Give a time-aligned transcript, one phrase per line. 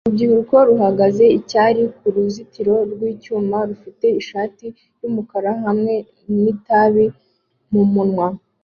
[0.05, 4.65] Urubyiruko ruhagaze icyari kuruzitiro rwicyuma rufite ishati
[5.01, 5.93] yumukara hamwe
[6.41, 7.05] n itabi
[7.73, 8.27] mumunwa